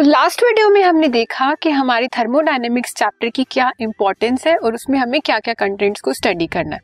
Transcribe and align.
तो 0.00 0.04
last 0.04 0.42
video 0.42 0.68
में 0.70 0.82
हमने 0.82 1.08
देखा 1.08 1.52
कि 1.54 1.70
हमारी 1.70 2.06
थर्मोडायनेमिक्स 2.08 2.94
चैप्टर 2.94 3.28
की 3.28 3.44
क्या 3.44 3.70
इंपॉर्टेंस 3.80 4.46
है 4.46 4.56
और 4.56 4.74
उसमें 4.74 4.98
हमें 4.98 5.20
क्या 5.20 5.38
क्या 5.38 5.54
कंटेंट्स 5.54 6.00
को 6.00 6.12
स्टडी 6.12 6.46
करना 6.46 6.76
है। 6.76 6.80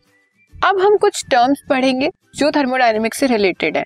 अब 0.55 0.81
हम 0.81 0.97
कुछ 0.97 1.25
टर्म्स 1.31 1.63
पढ़ेंगे 1.69 2.11
जो 2.37 2.51
थर्मोडायनेमिक्स 2.51 3.19
से 3.19 3.27
रिलेटेड 3.27 3.77
है। 3.77 3.85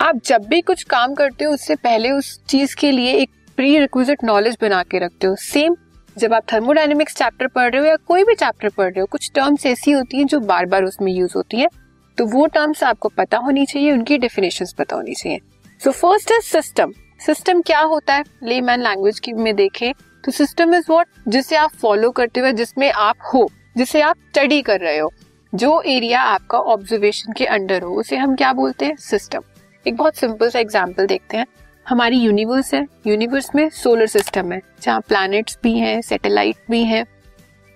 आप 0.00 0.20
जब 0.24 0.46
भी 0.48 0.60
कुछ 0.60 0.82
काम 0.82 1.14
करते 1.14 1.44
हो, 1.44 1.52
उससे 1.52 1.74
पहले 1.74 2.10
उस 2.10 2.38
चीज़ 2.48 2.74
के 2.76 2.90
लिए 2.90 3.12
एक 3.12 3.30
प्री 3.56 3.78
रिक्विजिट 3.78 4.24
नॉलेज 4.24 4.56
बना 4.62 4.82
के 4.82 4.98
रखते 4.98 5.26
हो। 5.26 5.36
सेम 5.36 5.76
जब 6.16 6.34
आप 6.34 6.52
थर्मोडायनेमिक्स 6.52 7.14
चैप्टर 7.14 7.46
पढ़ 7.46 7.70
रहे 7.70 7.80
हो 7.80 7.86
या 7.86 7.96
कोई 7.96 8.24
भी 8.24 8.34
चैप्टर 8.34 8.68
पढ़ 8.68 8.90
रहे 8.90 9.00
हो, 9.00 9.06
कुछ 9.06 9.30
टर्म्स 9.34 9.66
ऐसी 9.66 9.90
होती 9.90 10.18
हैं 10.18 10.26
जो 10.26 10.40
बार 10.40 10.66
बार 10.66 10.84
उसमें 10.84 11.12
यूज़ 11.12 11.32
होती 11.36 11.60
है। 11.60 11.68
तो 12.18 12.26
वो 12.26 12.46
टर्म्स 12.46 12.84
आपको 12.84 13.08
पता 13.08 13.38
होनी 13.38 13.66
चाहिए, 13.66 13.92
उनकी 13.92 14.18
डेफिनेशन 14.18 14.66
पता 14.78 14.96
होनी 14.96 15.14
चाहिए। 15.14 15.40
So 15.80 15.90
first 15.92 16.30
is 16.30 16.52
system 16.52 16.92
system 17.26 17.60
क्या 17.62 17.80
होता 17.80 18.14
है 18.14 18.24
लेमैन 18.42 18.82
लैंग्वेज 18.82 19.18
की 19.18 19.32
में 19.32 19.54
देखें 19.56 19.92
तो 20.24 20.32
सिस्टम 20.32 20.74
इज़ 20.74 20.90
व्हाट 20.90 21.06
जिसे 21.28 21.56
आप 21.56 21.70
फॉलो 21.72 22.10
करते 22.10 22.40
हुए, 22.40 22.52
जिसमें 22.52 22.90
आप 22.92 23.16
हो, 23.34 23.48
जिसे 23.76 24.00
आप 24.00 24.16
स्टडी 24.28 24.60
कर 24.62 24.80
रहे 24.80 24.98
हो। 24.98 25.10
जो 25.52 25.80
एरिया 25.82 26.20
आपका 26.22 26.58
ऑब्जर्वेशन 26.58 27.32
के 27.32 27.46
अंडर 27.46 27.82
हो, 27.82 27.94
उसे 27.94 28.16
हम 28.16 28.34
क्या 28.36 28.52
बोलते 28.52 28.84
हैं? 28.84 28.96
सिस्टम 28.96 29.42
एक 29.86 29.96
बहुत 29.96 30.16
सिंपल 30.16 30.50
सा 30.50 30.58
एग्ज़ाम्पल 30.58 31.06
देखते 31.06 31.36
हैं। 31.36 31.46
हमारी 31.86 32.16
यूनिवर्स 32.16 32.72
है। 32.74 32.84
यूनिवर्स 33.06 33.48
में 33.54 33.68
सोलर 33.72 34.06
सिस्टम 34.06 34.52
है, 34.52 34.60
जहाँ 34.82 35.00
प्लैनेट्स 35.00 35.58
भी 35.62 35.76
हैं 35.78 36.00
सैटेलाइट 36.00 36.56
भी 36.70 36.82
हैं। 36.84 37.04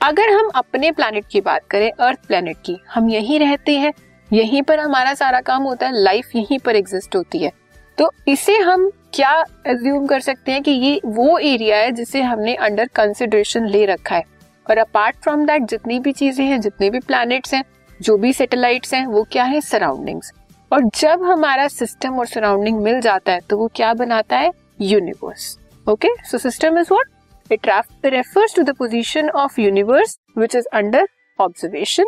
अगर 0.00 0.30
हम 0.30 0.50
अपने 0.54 0.90
प्लैनेट 0.90 1.24
की 1.30 1.40
बात 1.40 1.66
करें 1.70 1.90
अर्थ 1.90 2.26
प्लैनेट 2.26 2.56
की, 2.66 2.76
हम 2.94 3.08
यहीं 3.10 3.38
रहते 3.40 3.76
हैं, 3.76 3.92
यहीं 4.30 4.62
पर 4.62 4.80
हमारा 4.80 5.14
सारा 5.14 5.40
काम 5.40 5.62
होता 5.62 5.86
है 5.86 6.02
लाइफ 6.02 6.36
यहीं 6.36 6.58
पर 6.58 6.76
एग्जिस्ट 6.76 7.16
होती 7.16 7.38
है। 7.38 7.52
तो 7.98 8.10
इसे 8.28 8.56
हम 8.58 8.90
क्या 9.14 9.32
एज्यूम 9.66 10.06
कर 10.06 10.20
सकते 10.20 10.52
हैं 10.52 10.62
कि 10.62 10.70
ये 10.70 11.00
वो 11.06 11.38
एरिया 11.38 11.76
है 11.76 11.90
जिसे 11.92 12.22
हमने 12.22 12.54
अंडर 12.56 12.88
कंसिडरेशन 12.94 13.66
ले 13.66 13.84
रखा 13.86 14.16
है? 14.16 14.24
और 14.66 14.78
अपार्ट 14.78 15.16
फ्रॉम 15.22 15.44
दैट 15.46 15.62
जितनी 15.62 15.98
भी 16.00 16.12
चीज़ें 16.12 16.44
हैं, 16.44 16.60
जितने 16.60 16.90
भी 16.90 16.98
प्लैनेट्स 17.00 17.54
हैं, 17.54 17.62
जो 18.00 18.16
भी 18.16 18.32
सैटेलाइट्स 18.32 18.94
हैं, 18.94 19.04
वो 19.06 19.22
क्या 19.32 19.44
है? 19.44 19.60
सराउंडिंग्स 19.60 20.32
और 20.70 20.84
जब 20.94 21.22
हमारा 21.22 21.66
सिस्टम 21.68 22.18
और 22.18 22.26
सराउंडिंग 22.26 22.80
मिल 22.82 23.00
जाता 23.00 23.32
है 23.32 23.40
तो 23.40 23.58
वो 23.58 23.70
क्या 23.74 23.92
बनाता 23.94 24.36
है? 24.36 24.50
Universe 24.80 25.58
okay 25.86 26.08
so 26.24 26.38
system 26.38 26.78
is 26.78 26.92
what 26.92 27.52
it 27.52 27.66
refers 28.06 28.54
to 28.56 28.62
the 28.62 28.76
position 28.76 29.28
of 29.30 29.60
universe 29.60 30.18
which 30.38 30.54
is 30.56 30.66
under 30.74 31.08
observation 31.38 32.04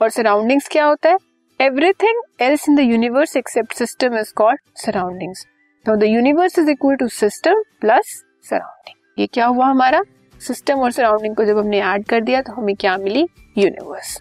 और 0.00 0.10
सराउंडिंग्स 0.10 0.68
क्या 0.68 0.84
होता 0.84 1.10
है? 1.10 1.16
Everything 1.62 2.20
else 2.42 2.68
in 2.68 2.76
the 2.76 2.80
universe 2.80 3.36
except 3.36 3.72
system 3.72 4.16
is 4.18 4.32
called 4.36 4.60
surroundings 4.76 5.44
the 5.86 6.04
universe 6.04 6.58
is 6.58 6.70
equal 6.70 6.94
to 6.94 7.06
system 7.08 7.62
plus 7.80 8.06
surrounding 8.44 9.20
ये 9.20 9.26
क्या 9.26 9.46
हुआ 9.46 9.66
हमारा? 9.66 10.00
System 10.40 10.80
और 10.80 10.92
surrounding 10.92 11.36
को 11.36 11.44
जब 11.44 11.58
हमने 11.58 11.80
ऐड 11.82 12.04
कर 12.04 12.20
दिया 12.20 12.40
तो 12.42 12.52
हमें 12.52 12.74
क्या 12.76 12.96
मिली? 12.96 13.26
Universe 13.58 14.18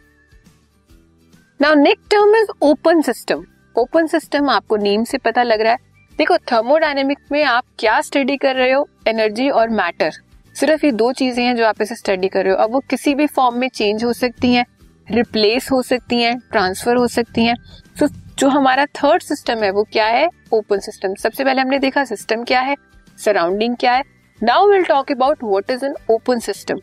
now 1.60 1.76
next 1.76 2.10
term 2.12 2.36
is 2.36 2.52
open 2.62 3.02
system 3.02 3.44
open 3.76 4.08
system 4.08 4.50
आपको 4.50 4.78
नेम 4.78 5.04
से 5.04 5.18
पता 5.20 5.44
लग 5.44 5.62
रहा 5.62 5.72
है। 5.72 5.80
देखो 6.18 6.38
थर्मोडायनेमिक्स 6.52 7.32
में 7.32 7.44
आप 7.44 7.64
क्या 7.80 8.00
स्टडी 8.02 8.38
कर 8.38 8.56
रहे 8.56 8.72
हो? 8.72 8.88
एनर्जी 9.08 9.50
और 9.50 9.70
मैटर 9.72 10.12
सिर्फ़ 10.56 10.86
ये 10.86 10.92
दो 10.92 11.12
चीज़ें 11.14 11.44
हैं 11.44 11.56
जो 11.56 11.66
आप 11.66 11.82
इसे 11.82 11.96
स्टडी 11.96 12.28
कर 12.28 12.44
रहे 12.44 12.54
हो। 12.54 12.60
अब 12.60 12.74
वो 12.74 12.80
किसी 12.90 13.16
भी 13.16 13.28
फॉर्म 13.30 13.58
में 13.58 13.68
चेंज 13.70 14.04
हो 14.04 14.14
सकती 14.14 14.54
हैं। 14.54 14.66
रिप्लेस 15.12 15.68
हो 15.72 15.82
सकती 15.82 16.22
हैं 16.22 16.38
ट्रांसफ़र 16.52 16.96
हो 16.96 17.08
सकती 17.08 17.46
हैं। 17.46 17.56
तो 18.00 18.08
जो 18.40 18.48
हमारा 18.50 18.86
थर्ड 18.86 19.22
सिस्टम 19.22 19.64
है, 19.64 19.72
वो 19.72 19.84
क्या 19.84 20.06
है? 20.06 20.30
ओपन 20.54 20.80
सिस्टम 20.80 21.14
सबसे 21.16 21.44
पहले 21.44 21.62
हमने 21.62 21.80
देखा 21.80 22.04
सिस्टम 22.06 22.44
क्या 22.44 22.62
है? 22.62 22.76
सराउंडिंग 23.20 23.76
क्या 23.76 23.94
है? 23.94 24.04
Now 24.42 24.70
will 24.70 24.84
talk 24.84 25.12
about 25.12 25.44
what 25.44 25.72
is 25.72 25.86
an 25.86 25.96
open 26.12 26.40
system 26.40 26.80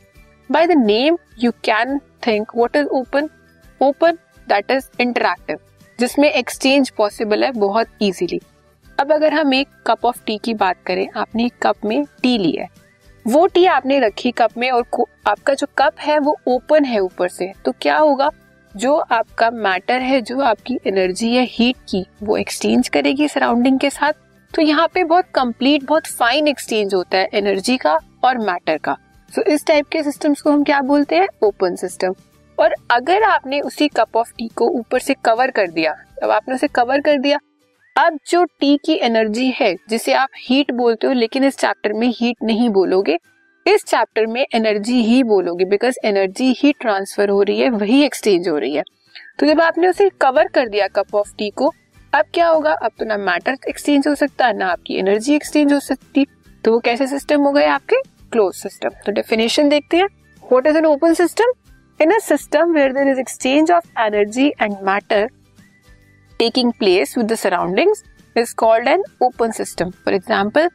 by 0.50 0.66
the 0.66 0.72
name 0.78 1.16
you 1.38 1.50
can 1.64 1.98
think 2.26 2.56
what 2.56 2.76
is 2.76 2.86
open 2.88 3.28
open 3.80 4.18
that 4.48 4.70
is 4.70 4.88
interactive 5.00 5.58
जिसमें 5.98 6.30
एक्सचेंज 6.30 6.90
पॉसिबल 6.90 7.44
है 7.44 7.50
बहुत 7.52 8.02
इजीली 8.02 8.40
अब 8.98 9.12
अगर 9.12 9.34
हम 9.34 9.54
एक 9.54 9.68
कप 9.86 10.04
ऑफ़ 10.04 10.22
टी 10.26 10.36
की 10.38 10.54
बात 10.54 10.76
करें, 10.86 11.08
आपने 11.16 11.44
एक 11.46 11.52
कप 11.62 11.84
में 11.84 12.04
टी 12.22 12.36
लिया 12.38 12.62
है। 12.62 12.86
वो 13.28 13.46
टी 13.46 13.64
आपने 13.66 13.98
रखी 14.00 14.30
कप 14.30 14.50
में 14.58 14.70
और 14.70 15.04
आपका 15.26 15.54
जो 15.54 15.66
कप 15.78 15.94
है 16.00 16.18
वो 16.18 16.36
ओपन 16.46 16.84
है 16.84 16.98
ऊपर 16.98 17.28
से। 17.28 17.52
तो 17.64 17.72
क्या 17.72 17.96
होगा? 17.96 18.30
जो 18.76 18.94
आपका 18.96 19.50
मैटर 19.50 20.00
है 20.00 20.20
जो 20.20 20.40
आपकी 20.40 20.78
एनर्जी 20.86 21.34
है 21.34 21.44
हीट 21.44 21.76
की 21.88 22.04
वो 22.22 22.36
एक्सचेंज 22.36 22.88
करेगी 22.88 23.28
सराउंडिंग 23.28 23.78
के 23.78 23.90
साथ। 23.90 24.12
तो 24.54 24.62
यहाँ 24.62 24.88
पे 24.94 25.04
बहुत 25.04 25.24
कंप्लीट 25.34 25.84
बहुत 25.84 26.06
फाइन 26.06 26.48
एक्सचेंज 26.48 26.94
होता 26.94 27.18
है 27.18 27.28
एनर्जी 27.34 27.76
का 27.76 27.98
और 28.24 28.38
मैटर 28.38 28.76
का। 28.76 28.96
सो 29.32 29.42
so, 29.42 29.48
इस 29.48 29.66
टाइप 29.66 29.88
के 29.88 30.02
सिस्टम्स 30.02 30.40
को 30.40 30.50
हम 30.50 30.64
क्या 30.64 30.80
बोलते 30.80 31.16
हैं? 31.16 31.28
ओपन 31.42 31.76
सिस्टम 31.76 32.14
और 32.58 32.74
अगर 32.90 33.22
आपने 33.22 33.60
उसी 33.60 33.88
कप 33.88 34.16
ऑफ़ 34.16 34.32
टी 34.38 34.48
को 34.48 34.68
ऊपर 34.68 34.98
से 34.98 35.14
कवर 35.14 35.50
कर 35.50 35.70
दिया 35.70 35.92
अब 36.22 36.30
आपने 36.30 36.54
उसे 36.54 36.68
कवर 36.68 37.00
कर 37.00 37.18
दिया 37.18 37.38
अब 37.98 38.18
जो 38.28 38.44
टी 38.44 38.76
की 38.76 38.94
एनर्जी 38.94 39.46
है, 39.50 39.74
जिसे 39.90 40.12
आप 40.12 40.28
हीट 40.38 40.70
बोलते 40.70 41.06
हो, 41.06 41.12
लेकिन 41.12 41.44
इस 41.44 41.56
चैप्टर 41.58 41.92
में 41.92 42.06
हीट 42.08 42.36
नहीं 42.42 42.68
बोलोगे, 42.70 43.18
इस 43.66 43.84
चैप्टर 43.84 44.26
में 44.26 44.46
एनर्जी 44.54 45.00
ही 45.02 45.22
बोलोगे 45.22 45.64
बिकॉज़ 45.64 45.98
एनर्जी 46.04 46.54
ही 46.58 46.72
ट्रांसफ़र 46.72 47.28
हो 47.28 47.42
रही 47.42 47.60
है, 47.60 47.70
वही 47.70 48.02
एक्सचेंज 48.04 48.48
हो 48.48 48.56
रही 48.58 48.74
है। 48.74 48.82
तो 49.38 49.46
जब 49.46 49.60
आपने 49.60 49.88
उसे 49.88 50.08
कवर 50.20 50.48
कर 50.48 50.68
दिया 50.68 50.86
कप 50.88 51.14
ऑफ़ 51.14 51.32
टी 51.38 51.48
को, 51.50 51.72
अब 52.12 52.24
क्या 52.34 52.48
होगा? 52.48 52.72
अब 52.72 52.90
तो 52.98 53.04
ना 53.04 53.16
मैटर 53.16 53.56
एक्सचेंज 53.68 54.08
हो 54.08 54.14
सकता, 54.14 54.52
ना 54.52 54.66
आपकी 54.66 54.98
एनर्जी 54.98 55.34
एक्सचेंज 55.34 55.72
हो 55.72 55.80
सकती। 55.80 56.26
तो 56.64 56.72
वो 56.72 56.78
कैसे 56.78 57.06
सिस्टम 57.06 57.40
हो 57.40 57.52
गए 57.52 57.66
आपके? 57.66 58.00
क्लोज 58.32 58.54
सिस्टम 58.54 58.90
तो 59.06 59.12
डेफिनेशन 59.12 59.68
देखते 59.68 59.96
हैं। 59.96 60.06
What 60.42 60.66
is 60.66 60.76
an 60.78 60.86
open 60.86 61.14
system 61.14 61.52
in 62.00 62.10
a 62.10 62.18
system 62.18 62.72
where 62.72 62.92
there 62.92 63.08
is 63.08 63.20
exchange 63.20 63.70
of 63.70 64.00
energy 64.00 64.48
and 64.62 64.76
matter 64.82 65.28
taking 66.40 66.72
place 66.72 67.16
with 67.16 67.28
the 67.28 67.36
surroundings 67.36 68.04
is 68.36 68.52
called 68.54 68.86
an 68.86 69.02
open 69.20 69.52
system. 69.52 69.92
For 69.94 70.12
example, 70.12 70.68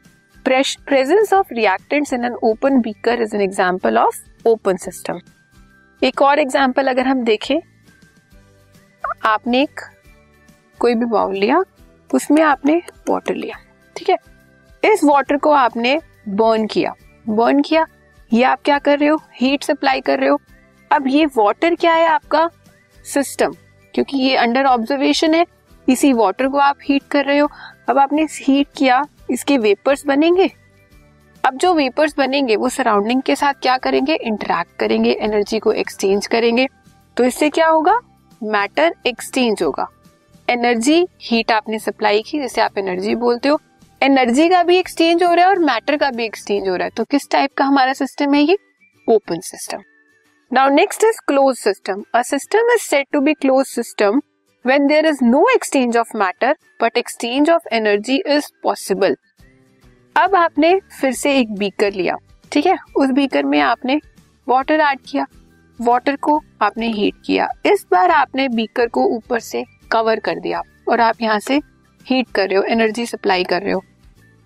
presence 0.45 1.31
of 1.31 1.47
reactants 1.49 2.11
in 2.11 2.25
an 2.25 2.35
open 2.41 2.81
beaker 2.81 3.13
is 3.13 3.33
an 3.33 3.41
example 3.41 3.97
of 3.97 4.19
open 4.45 4.77
system. 4.77 5.21
एक 6.01 6.21
और 6.21 6.39
example 6.39 6.87
अगर 6.87 7.07
हम 7.07 7.23
देखें 7.23 7.59
आपने 9.25 9.61
एक 9.61 9.79
कोई 10.79 10.95
भी 10.95 11.05
bowl 11.05 11.35
लिया 11.35 11.63
उसमें 12.09 12.41
आपने 12.43 12.75
वाटर 13.09 13.35
लिया 13.35 13.57
ठीक 13.95 14.09
है 14.09 14.17
इस 14.83 15.03
वाटर 15.03 15.37
को 15.37 15.51
आपने 15.51 15.99
बर्न 16.41 16.67
किया 16.73 16.93
बर्न 17.25 17.61
किया 17.61 17.85
ये 18.31 18.43
आप 18.43 18.61
क्या 18.65 18.79
कर 18.79 18.99
रहे 18.99 19.09
हो 19.09 19.21
हीट 19.41 19.63
सप्लाई 19.63 20.01
कर 20.01 20.19
रहे 20.19 20.29
हो 20.29 20.39
अब 20.91 21.07
ये 21.07 21.25
वाटर 21.37 21.75
क्या 21.75 21.93
है 21.93 22.07
आपका 22.07 22.49
सिस्टम 23.05 23.55
क्योंकि 23.95 24.17
ये 24.17 24.35
अंडर 24.35 24.65
ऑब्जर्वेशन 24.65 25.33
है। 25.33 25.45
इसी 25.89 26.13
वाटर 26.13 26.47
को 26.47 26.57
आप 26.57 26.77
हीट 26.83 27.03
कर 27.11 27.25
रहे 27.25 27.37
हो। 27.37 27.49
अब 27.89 27.97
आपने 27.97 28.23
हीट 28.23 28.67
किया, 28.77 29.05
इसके 29.31 29.57
वेपर्स 29.57 30.05
बनेंगे। 30.05 30.51
अब 31.43 31.57
जो 31.57 31.73
वेपर्स 31.73 32.13
बनेंगे, 32.17 32.55
वो 32.55 32.69
सराउंडिंग 32.69 33.21
के 33.21 33.35
साथ 33.35 33.53
क्या 33.53 33.77
करेंगे? 33.77 34.15
इंटरेक्ट 34.15 34.79
करेंगे 34.79 35.11
एनर्जी 35.11 35.59
को 35.59 35.71
एक्सचेंज 35.71 36.27
करेंगे। 36.27 36.67
तो 37.17 37.23
इससे 37.23 37.49
क्या 37.49 37.67
होगा? 37.67 37.99
मैटर 38.43 38.95
एक्सचेंज 39.05 39.63
होगा। 39.63 39.87
एनर्जी 40.49 41.07
हीट 41.21 41.51
आपने 41.51 41.79
सप्लाई 41.79 42.21
की, 42.21 42.41
जिसे 42.41 42.61
आप 42.61 42.77
एनर्जी 42.77 43.15
बोलते 43.15 43.49
हो। 43.49 43.59
एनर्जी 44.01 44.49
का 44.49 44.63
भी 44.63 44.77
एक्सचेंज 44.77 45.23
हो 45.23 45.33
रहा 45.33 45.45
है 45.45 45.51
और 45.51 45.59
मैटर 45.59 45.97
का 45.97 46.09
भी 46.09 46.25
एक्सचेंज 46.25 46.69
हो 46.69 46.75
रहा 46.75 46.83
है। 46.83 46.91
तो 46.97 47.03
किस 47.03 47.29
टाइप 47.31 47.53
का 47.57 47.65
हमारा 47.65 47.93
सिस्टम 47.93 48.33
है 48.33 48.41
ये? 48.41 48.57
Open 49.07 49.39
system 49.39 49.77
now 50.53 50.69
next 50.69 51.03
is 51.03 51.19
close 51.27 51.55
system 51.57 52.03
a 52.15 52.21
system 52.21 52.71
is 52.73 52.81
set 52.81 53.07
to 53.13 53.19
be 53.21 53.33
close 53.33 53.65
system 53.65 54.19
when 54.65 54.83
there 54.89 55.05
is 55.11 55.21
no 55.23 55.39
exchange 55.53 55.95
of 56.01 56.11
matter, 56.19 56.51
but 56.83 56.99
exchange 57.01 57.49
of 57.53 57.65
energy 57.77 58.17
is 58.33 58.49
possible. 58.67 59.15
अब 60.15 60.35
आपने 60.35 60.79
फिर 60.99 61.13
से 61.13 61.35
एक 61.37 61.53
बीकर 61.53 61.93
लिया, 61.93 62.17
ठीक 62.51 62.65
है? 62.65 62.77
उस 62.97 63.09
बीकर 63.09 63.43
में 63.43 63.59
आपने 63.59 63.99
वाटर 64.47 64.79
ऐड 64.79 64.99
किया। 65.09 65.25
वाटर 65.79 66.15
को 66.15 66.39
आपने 66.61 66.87
हीट 66.87 67.15
किया। 67.25 67.47
इस 67.65 67.85
बार 67.91 68.11
आपने 68.11 68.47
बीकर 68.49 68.87
को 68.87 69.05
ऊपर 69.05 69.39
से 69.39 69.63
कवर 69.91 70.19
कर 70.19 70.39
दिया 70.39 70.61
और 70.89 71.01
आप 71.01 71.21
यहाँ 71.21 71.39
से 71.39 71.61
हीट 72.07 72.29
कर 72.35 72.47
रहे 72.49 72.57
हो 72.57 72.63
एनर्जी 72.63 73.05
सप्लाई 73.05 73.43
कर 73.43 73.61
रहे 73.61 73.73
हो। 73.73 73.83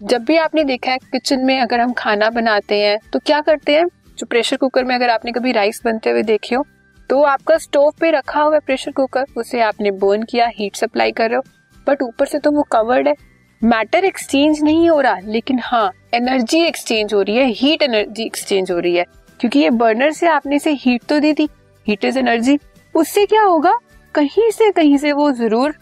जब 0.02 0.24
भी 0.24 0.38
आपने 0.38 0.64
देखा 0.64 0.92
है 0.92 0.98
किचन 1.12 1.46
में 1.46 1.60
अगर 1.60 1.80
हम 1.80 1.94
खाना 1.94 2.30
बनाते 2.30 2.82
हैं 2.82 2.98
तो 3.14 3.20
क्या 3.20 3.42
करते 3.42 3.76
हैं? 3.76 3.86
जो 4.18 4.26
प्रेशर 4.26 4.58
कुकर 4.58 4.84
में 4.84 4.94
अगर 4.96 5.10
आपने 5.10 5.32
कभी 5.32 5.52
राइस 5.52 5.82
बनते 5.86 6.10
हुए 6.10 6.24
देखे 6.24 6.56
हो 6.56 6.66
तो 7.10 7.22
आपका 7.24 7.58
स्टोव 7.58 7.92
पे 8.00 8.10
रखा 8.12 8.42
हुआ 8.42 8.60
प्रेशर 8.60 8.92
कुकर, 8.92 9.26
उसे 9.38 9.62
आपने 9.62 9.92
बर्न 9.94 10.24
किया 10.24 10.48
हीट 10.50 10.76
सप्लाई 10.76 11.12
कर 11.12 11.30
रहे 11.30 11.38
हो। 11.38 11.44
बट 11.88 12.02
ऊपर 12.02 12.26
से 12.26 12.40
तो 12.40 12.52
वो 12.52 12.64
कवर्ड 12.72 13.08
है। 13.08 13.14
मैटर 13.62 14.06
एक्सचेंज 14.06 14.62
नहीं 14.64 14.90
हो 14.90 15.00
रहा, 15.02 15.20
लेकिन 15.20 15.60
हाँ 15.64 15.92
एनर्जी 16.14 16.60
एक्सचेंज 16.62 17.14
हो 17.14 17.22
रही 17.22 17.36
है 17.38 17.46
हीट 17.50 17.82
एनर्जी 17.82 18.24
एक्सचेंज 18.24 18.72
हो 18.72 18.80
रही 18.80 18.96
है। 18.96 19.06
क्योंकि 19.40 19.60
ये 19.60 19.70
बर्नर 19.72 20.12
से 20.12 20.28
आपने 20.28 20.56
इसे 20.56 20.72
हीट 20.76 21.04
तो 21.04 21.20
दी 21.20 21.34
थी 21.34 21.48
हीट 21.88 22.06
इज़ 22.06 22.20
एनर्जी 22.20 22.58
उससे 22.96 23.26
क्या 23.26 23.42
होगा? 23.44 23.78
कहीं 24.16 24.50
से 24.52 24.72
कहीं 24.72 24.98
से 24.98 25.12
वो 25.14 25.32
ज़रूर 25.34 25.76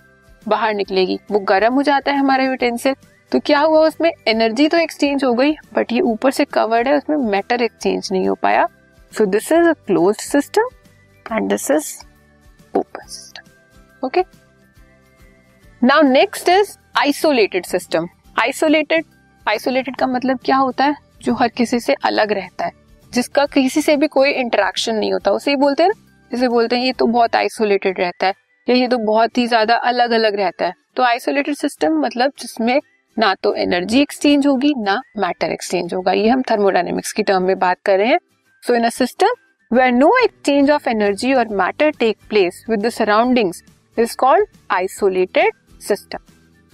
बाहर 0.46 0.74
निकलेगी। 0.74 1.20
वो 1.32 1.40
गर्म 1.42 1.74
हो 1.74 1.82
जाता 1.84 2.12
है 2.12 2.18
हमारा 2.18 2.44
यूटेंसिल 2.46 2.96
तो 3.31 3.39
क्या 3.39 3.60
हुआ 3.60 3.80
उसमें? 3.88 4.12
एनर्जी 4.27 4.68
तो 4.68 4.77
एक्सचेंज 4.77 5.24
हो 5.24 5.33
गई 5.33 5.56
बट 5.74 5.92
ये 5.92 6.01
ऊपर 6.01 6.31
से 6.31 6.45
कवर्ड 6.45 6.88
है, 6.88 6.98
उसमें 6.98 7.18
मैटर 7.18 7.62
एक्सचेंज 7.62 8.10
नहीं 8.12 8.27
हो 8.27 8.36
पाया। 8.36 8.68
So 9.13 9.25
this 9.25 9.51
is 9.51 9.68
a 9.68 9.74
closed 9.88 10.22
system 10.22 10.69
and 11.25 11.50
this 11.50 11.69
is 11.72 11.94
open 12.77 13.07
system 13.07 14.06
okay 14.07 14.24
now 15.81 16.01
next 16.01 16.50
is 16.50 16.77
isolated 16.98 17.66
system 17.66 18.07
isolated 18.39 19.06
isolated 19.45 19.95
का 19.95 20.07
मतलब 20.07 20.39
क्या 20.45 20.57
होता 20.57 20.83
है? 20.83 20.95
जो 21.22 21.33
हर 21.33 21.48
किसी 21.48 21.80
से 21.80 21.94
अलग 22.04 22.31
रहता 22.31 22.66
है। 22.66 22.72
जिसका 23.13 23.45
किसी 23.45 23.81
से 23.81 23.95
भी 23.98 24.07
कोई 24.07 24.30
इंटरेक्शन 24.30 24.95
नहीं 24.95 25.12
होता। 25.13 25.31
उसे 25.31 25.51
ही 25.51 25.57
बोलते 25.57 25.83
हैं 25.83 25.89
ना? 25.89 26.27
जिसे 26.31 26.48
बोलते 26.48 26.75
हैं, 26.75 26.83
ये 26.83 26.94
तो 26.94 27.06
बहुत 27.06 27.36
आइसोलेटेड 27.36 28.00
रहता 28.00 28.27
है। 28.27 28.33
या, 28.68 28.75
ये 28.75 28.88
तो 28.88 28.98
बहुत 28.98 29.38
ही 29.38 29.45
ज़्यादा 29.48 29.75
अलग 29.75 30.12
अलग 30.12 30.36
रहता 30.36 30.66
है। 30.66 30.74
तो 30.95 31.04
आइसोलेटेड 31.04 31.56
सिस्टम 31.56 32.00
मतलब 32.00 32.31
जिसमें 32.39 32.80
ना 33.17 33.33
तो 33.44 33.53
एनर्जी 33.56 34.01
एक्सचेंज 34.01 34.47
होगी, 34.47 34.73
ना 34.77 35.01
मैटर 35.17 35.51
एक्सचेंज 35.51 35.94
होगा। 35.94 36.12
ये 36.12 36.29
हम 36.29 36.41
थर्मोडाइनमिक्स 36.51 37.12
की 37.13 37.23
टर्म 37.23 37.44
में 37.44 37.57
बात 37.59 37.77
कर 37.85 37.97
रहे 37.97 38.07
हैं। 38.07 38.19
So 38.63 38.75
in 38.75 38.83
a 38.83 38.89
system 38.91 39.35
where 39.71 39.91
no 39.91 40.12
exchange 40.23 40.71
of 40.71 40.89
energy 40.89 41.33
और 41.33 41.47
matter 41.56 41.91
take 42.00 42.17
place 42.29 42.63
with 42.69 42.85
the 42.85 42.89
surroundings 42.91 43.63
is 43.97 44.15
called 44.17 44.47
isolated 44.71 45.53
system 45.81 46.17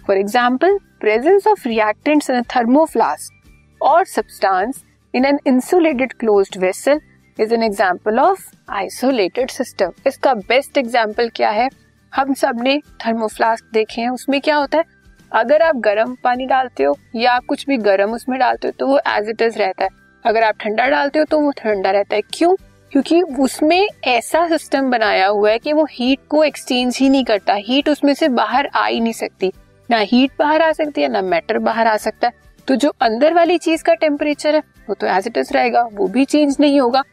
for 0.03 0.17
example 0.17 0.77
presence 0.99 1.47
of 1.47 1.67
reactants 1.67 2.29
in 2.29 2.41
thermoflask 2.55 3.81
और 3.81 4.05
substance 4.05 4.83
in 5.13 5.25
an 5.25 5.39
insulated 5.47 6.13
closed 6.13 6.57
vessel 6.57 6.99
is 7.37 7.53
an 7.53 7.63
example 7.63 8.19
of 8.19 8.49
isolated 8.71 9.49
system 9.51 9.91
इसका 10.07 10.33
best 10.33 10.77
example 10.77 11.29
क्या 11.35 11.49
है? 11.49 11.69
हम 12.13 12.33
सबने 12.33 12.77
थर्मोफ्लास्क 13.05 13.69
देखे 13.73 14.01
हैं। 14.01 14.09
उसमें 14.09 14.39
क्या 14.41 14.55
होता 14.55 14.77
है? 14.77 14.83
अगर 15.31 15.61
आप 15.61 15.75
गर्म 15.75 16.15
पानी 16.23 16.45
डालते 16.45 16.83
हो 16.83 16.97
या 17.15 17.31
आप 17.31 17.45
कुछ 17.45 17.65
भी 17.67 17.77
गर्म 17.77 18.13
उसमें 18.13 18.39
डालते 18.39 18.67
हो 18.67 18.73
तो 18.79 18.87
वो 18.87 18.99
एज 19.07 19.29
इट 19.29 19.41
इज़ 19.41 19.57
रहता 19.59 19.83
है। 19.83 19.89
अगर 20.25 20.43
आप 20.43 20.55
ठंडा 20.59 20.87
डालते 20.87 21.19
हो 21.19 21.25
तो 21.25 21.39
वो 21.39 21.51
ठंडा 21.51 21.91
रहता 21.91 22.15
है। 22.15 22.21
क्यों? 22.33 22.55
क्योंकि 22.91 23.21
उसमें 23.21 23.87
ऐसा 24.03 24.47
सिस्टम 24.47 24.89
बनाया 24.91 25.27
हुआ 25.27 25.49
है 25.51 25.59
कि 25.59 25.73
वो 25.73 25.85
हीट 25.91 26.19
को 26.29 26.43
एक्सचेंज 26.43 26.97
ही 26.97 27.09
नहीं 27.09 27.23
करता। 27.25 27.53
हीट 27.57 27.89
उसमें 27.89 28.13
से 28.13 28.27
बाहर 28.29 28.69
आ 28.75 28.85
ही 28.85 28.99
नहीं 28.99 29.13
सकती। 29.13 29.51
ना 29.89 29.97
हीट 29.97 30.31
बाहर 30.39 30.61
आ 30.61 30.71
सकती 30.71 31.01
है, 31.01 31.07
ना 31.07 31.21
मैटर 31.21 31.57
बाहर 31.59 31.87
आ 31.87 31.95
सकता 31.97 32.27
है। 32.27 32.33
तो 32.67 32.75
जो 32.75 32.91
अंदर 33.01 33.33
वाली 33.33 33.57
चीज़ 33.57 33.83
का 33.83 33.93
टेम्परेचर 33.93 34.55
है, 34.55 34.61
वो 34.89 34.95
तो 34.95 35.07
एज 35.07 35.27
इट 35.27 35.37
इज़ 35.37 35.53
रहेगा, 35.53 35.87
वो 35.93 36.07
भी 36.07 36.25
चेंज 36.25 36.57
नहीं 36.59 36.79
होगा। 36.81 37.03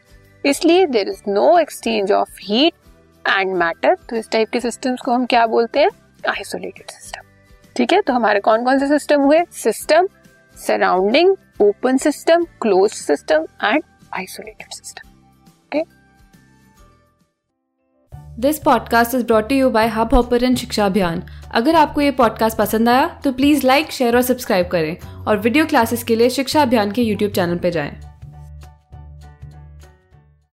इसलिए 0.43 0.85
there 0.87 1.09
is 1.09 1.21
no 1.27 1.57
exchange 1.59 2.11
of 2.11 2.37
heat 2.41 2.73
and 3.25 3.55
matter 3.55 3.95
तो 4.09 4.15
इस 4.15 4.29
टाइप 4.31 4.49
के 4.49 4.59
सिस्टम्स 4.59 5.01
को 5.01 5.11
हम 5.11 5.25
क्या 5.25 5.45
बोलते 5.47 5.79
हैं? 5.79 5.89
आइसोलेटेड 6.29 6.91
सिस्टम 6.91 7.28
ठीक 7.79 7.93
है? 7.93 8.01
तो 8.01 8.13
हमारे 8.13 8.39
कौन 8.39 8.63
कौन 8.65 8.79
से 8.79 8.87
सिस्टम 8.87 9.21
हुए? 9.21 9.43
System 9.51 10.07
surrounding 10.67 11.35
open 11.61 11.97
system 11.97 12.43
close 12.43 12.91
system 12.91 13.45
and 13.63 13.83
isolated 14.13 14.67
system 14.71 15.09
this 18.39 18.59
podcast 18.59 19.15
is 19.15 19.25
brought 19.25 19.51
you 19.51 19.69
by 19.69 19.87
Hubhopper 20.13 20.55
शिक्षा 20.55 20.85
अभियान 20.85 21.23
अगर 21.51 21.75
आपको 21.75 22.01
ये 22.01 22.11
पॉडकास्ट 22.11 22.57
पसंद 22.57 22.89
आया 22.89 23.07
तो 23.23 23.31
प्लीज़ 23.31 23.67
लाइक 23.67 23.91
शेयर 23.91 24.15
और 24.15 24.21
सब्सक्राइब 24.21 24.67
करें 24.67 25.25
और 25.25 25.37
वीडियो 25.37 25.65
क्लासेस 25.65 26.03
के 26.03 26.15
लिए 26.15 26.29
शिक्षा 26.29 26.61
अभियान 26.61 26.91
के 26.91 27.01
यूट्यूब 27.01 27.31
चैनल 27.31 27.57
पर 27.57 27.69
जाएँ। 27.69 28.08